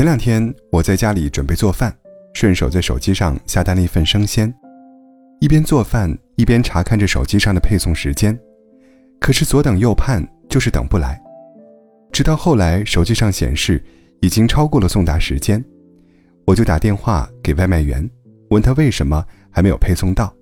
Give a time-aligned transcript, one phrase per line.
[0.00, 1.94] 前两天我在家里准备做饭，
[2.32, 4.50] 顺手在手机上下单了一份生鲜，
[5.42, 8.34] 一边做饭一边查看着手机上的配送时间，
[9.20, 11.20] 可是左等右盼就是等不来，
[12.10, 13.84] 直到后来手机上显示
[14.22, 15.62] 已经超过了送达时间，
[16.46, 18.10] 我就打电话给外卖员，
[18.48, 20.34] 问他为什么还没有配送到。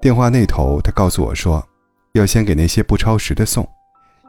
[0.00, 1.62] 电话那头他告诉我说，
[2.14, 3.68] 要先给那些不超时的送，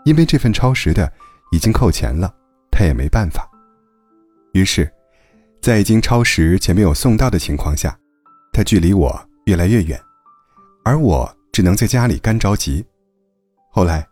[0.04, 1.10] 因为这份超时的
[1.54, 2.30] 已经扣钱了，
[2.70, 3.47] 他也没办法。
[4.58, 4.92] 于是，
[5.62, 7.96] 在已经超时且没有送到的情况下，
[8.52, 10.00] 他距离我越来越远，
[10.84, 12.84] 而我只能在家里干着急。
[13.70, 14.08] 后来，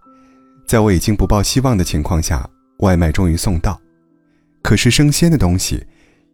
[0.68, 2.48] 在我已经不抱希望的情况下，
[2.80, 3.82] 外卖终于送到，
[4.62, 5.84] 可是生鲜的东西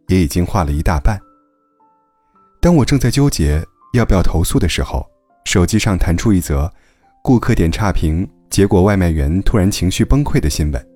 [0.08, 1.18] 也已经化了一大半。
[2.60, 5.06] 当我正在纠结要不要投诉的时候，
[5.46, 6.70] 手机上弹出一则
[7.22, 10.88] 顾客点差评，结果外卖员突然情绪崩溃的新闻。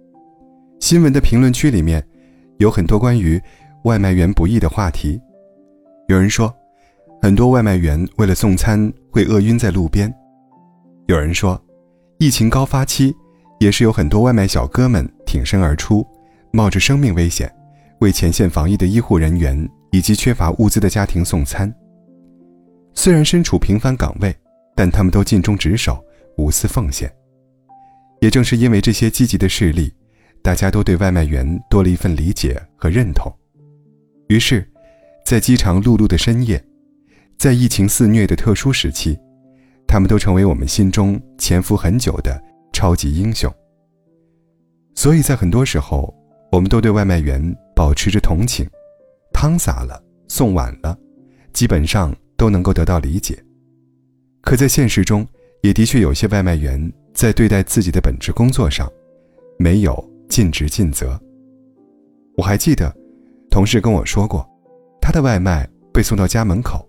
[0.80, 2.06] 新闻的评论区里面。
[2.58, 3.40] 有很多关于
[3.84, 5.20] 外卖员不易的话题。
[6.08, 6.54] 有人说，
[7.20, 10.08] 很多外卖员为了送餐会饿晕在路边；
[11.06, 11.60] 有人说，
[12.18, 13.14] 疫情高发期
[13.60, 16.06] 也是有很多外卖小哥们挺身而出，
[16.52, 17.52] 冒着生命危险，
[18.00, 21.72] 为前线防疫的医护人员以及缺乏物资的家庭送餐。
[22.94, 24.34] 虽然身处平凡岗位，
[24.74, 26.02] 但他们都尽忠职守，
[26.38, 27.12] 无私奉献。
[28.20, 29.92] 也正是因为这些积极的事例。
[30.46, 33.28] 大家都对外卖员多了一份理解和认同，
[34.28, 34.64] 于是，
[35.24, 36.64] 在饥肠辘辘的深夜，
[37.36, 39.18] 在疫情肆虐的特殊时期，
[39.88, 42.40] 他们都成为我们心中潜伏很久的
[42.72, 43.52] 超级英雄。
[44.94, 46.14] 所以在很多时候，
[46.52, 47.42] 我们都对外卖员
[47.74, 48.64] 保持着同情，
[49.32, 50.96] 汤洒了，送晚了，
[51.52, 53.36] 基本上都能够得到理解。
[54.42, 55.26] 可在现实中，
[55.62, 56.80] 也的确有些外卖员
[57.12, 58.88] 在对待自己的本职工作上，
[59.58, 60.15] 没有。
[60.28, 61.20] 尽职尽责。
[62.36, 62.94] 我还记得，
[63.50, 64.46] 同事跟我说过，
[65.00, 66.86] 他的外卖被送到家门口，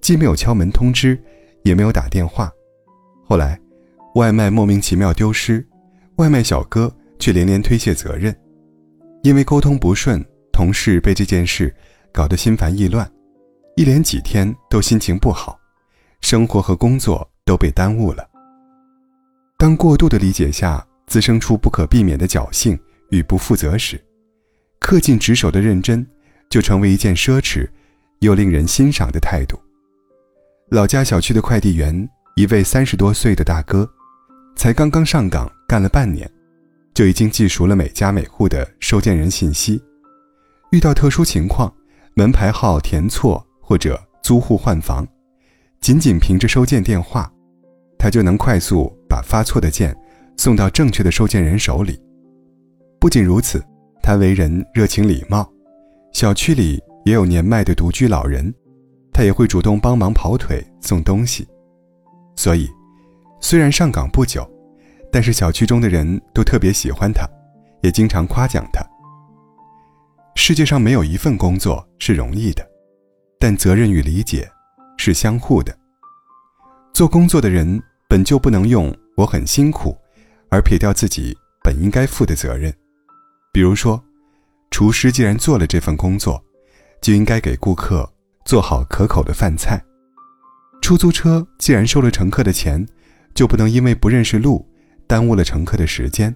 [0.00, 1.20] 既没有敲门通知，
[1.62, 2.50] 也没有打电话。
[3.24, 3.60] 后来，
[4.14, 5.66] 外卖莫名其妙丢失，
[6.16, 8.34] 外卖小哥却连连推卸责任。
[9.22, 11.74] 因为沟通不顺，同事被这件事
[12.12, 13.10] 搞得心烦意乱，
[13.76, 15.58] 一连几天都心情不好，
[16.20, 18.26] 生活和工作都被耽误了。
[19.58, 22.78] 当过度的理解下，滋生出不可避免的侥幸
[23.10, 24.00] 与不负责时，
[24.80, 26.06] 恪尽职守的认真
[26.50, 27.68] 就成为一件奢侈
[28.20, 29.60] 又令人欣赏的态度。
[30.70, 33.88] 老家小区的快递员，一位三十多岁的大哥，
[34.56, 36.28] 才刚刚上岗干了半年，
[36.92, 39.80] 就已经记熟了每家每户的收件人信息。
[40.72, 41.72] 遇到特殊情况，
[42.14, 45.06] 门牌号填错或者租户换房，
[45.80, 47.32] 仅仅凭着收件电话，
[47.96, 49.96] 他就能快速把发错的件。
[50.36, 52.00] 送到正确的收件人手里。
[53.00, 53.62] 不仅如此，
[54.02, 55.48] 他为人热情礼貌，
[56.12, 58.52] 小区里也有年迈的独居老人，
[59.12, 61.46] 他也会主动帮忙跑腿送东西。
[62.36, 62.68] 所以，
[63.40, 64.48] 虽然上岗不久，
[65.10, 67.28] 但是小区中的人都特别喜欢他，
[67.82, 68.84] 也经常夸奖他。
[70.34, 72.66] 世界上没有一份工作是容易的，
[73.38, 74.48] 但责任与理解
[74.98, 75.76] 是相互的。
[76.92, 79.96] 做工作的人本就不能用“我很辛苦”。
[80.48, 82.72] 而撇掉自己本应该负的责任，
[83.52, 84.02] 比如说，
[84.70, 86.42] 厨师既然做了这份工作，
[87.00, 88.08] 就应该给顾客
[88.44, 89.78] 做好可口的饭菜；
[90.80, 92.86] 出租车既然收了乘客的钱，
[93.34, 94.66] 就不能因为不认识路，
[95.06, 96.34] 耽误了乘客的时间。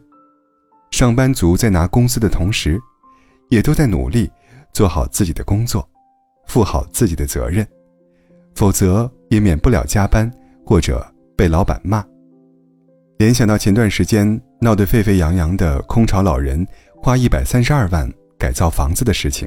[0.91, 2.81] 上班族在拿工资的同时，
[3.49, 4.31] 也都在努力
[4.73, 5.89] 做好自己的工作，
[6.47, 7.67] 负好自己的责任，
[8.55, 10.31] 否则也免不了加班
[10.67, 11.07] 或者
[11.37, 12.05] 被老板骂。
[13.21, 16.67] 联想到前段时间闹得沸沸扬扬的空巢老人
[17.03, 19.47] 花一百三十二万改造房子的事情，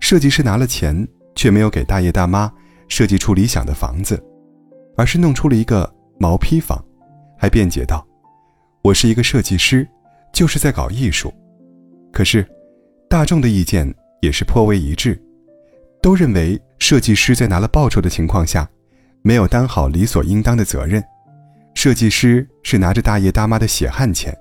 [0.00, 2.52] 设计师拿了钱却没有给大爷大妈
[2.88, 4.22] 设计出理想的房子，
[4.98, 6.78] 而是弄出了一个毛坯房，
[7.38, 8.06] 还辩解道
[8.84, 9.88] ：“我是一个设计师，
[10.30, 11.32] 就是在搞艺术。”
[12.12, 12.46] 可是，
[13.08, 13.90] 大众的意见
[14.20, 15.18] 也是颇为一致，
[16.02, 18.68] 都认为设计师在拿了报酬的情况下，
[19.22, 21.02] 没有担好理所应当的责任。
[21.84, 24.34] 设计师是拿着大爷大妈的血汗钱，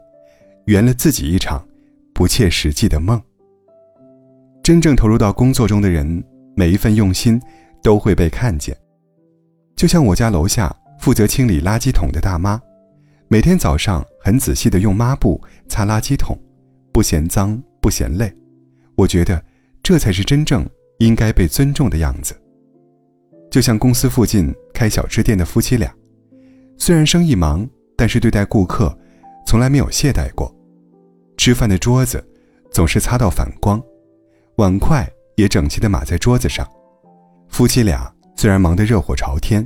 [0.68, 1.62] 圆了自己一场
[2.14, 3.22] 不切实际的梦。
[4.64, 6.24] 真正投入到工作中的人，
[6.56, 7.38] 每一份用心
[7.82, 8.74] 都会被看见。
[9.76, 12.58] 就像我家楼下负责清理垃圾桶的大妈，
[13.28, 16.40] 每天早上很仔细地用抹布擦垃圾桶，
[16.94, 18.34] 不嫌脏不嫌累。
[18.96, 19.44] 我觉得
[19.84, 20.66] 这才是真正
[21.00, 22.34] 应该被尊重的样子。
[23.52, 25.94] 就像公司附近开小吃店的夫妻俩。
[26.86, 27.66] 虽然生意忙，
[27.96, 28.94] 但是对待顾客
[29.48, 30.54] 从来没有懈怠过。
[31.38, 32.22] 吃饭的桌子
[32.74, 33.82] 总是擦到反光，
[34.58, 36.70] 碗筷也整齐地码在桌子上。
[37.48, 39.66] 夫妻俩虽然忙得热火朝天，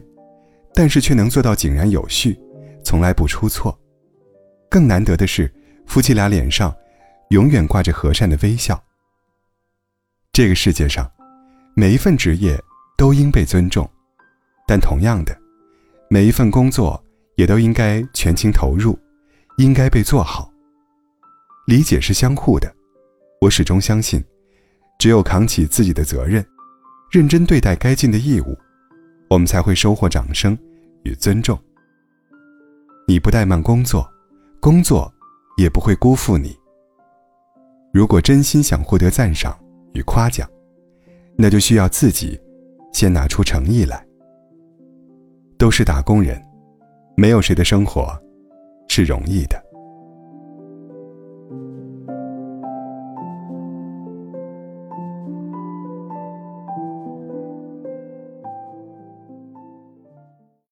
[0.76, 2.40] 但是却能做到井然有序，
[2.84, 3.76] 从来不出错。
[4.70, 5.52] 更难得的是，
[5.88, 6.72] 夫妻俩脸上
[7.32, 8.80] 永远挂着和善的微笑。
[10.32, 11.12] 这个世界上，
[11.76, 12.64] 每一份职业
[12.96, 13.90] 都应被尊重，
[14.68, 15.36] 但同样的，
[16.12, 17.04] 每一份工作
[17.38, 18.98] 也都应该全情投入，
[19.58, 20.52] 应该被做好。
[21.68, 22.74] 理解是相互的，
[23.40, 24.24] 我始终相信，
[25.00, 26.46] 只有扛起自己的责任，
[27.12, 28.58] 认真对待该尽的义务，
[29.30, 30.58] 我们才会收获掌声
[31.04, 31.58] 与尊重。
[33.08, 34.10] 你不怠慢工作，
[34.60, 35.14] 工作
[35.58, 36.58] 也不会辜负你。
[37.94, 39.58] 如果真心想获得赞赏
[39.94, 40.50] 与夸奖，
[41.38, 42.40] 那就需要自己
[42.94, 44.06] 先拿出诚意来。
[45.58, 46.42] 都是打工人，
[47.20, 48.16] 没有谁的生活
[48.88, 49.67] 是容易的。